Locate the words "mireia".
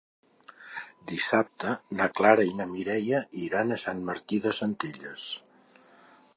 2.71-3.21